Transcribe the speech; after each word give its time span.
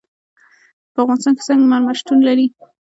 په 0.93 0.99
افغانستان 1.03 1.33
کې 1.37 1.43
سنگ 1.47 1.61
مرمر 1.71 1.95
شتون 1.99 2.19
لري. 2.27 2.47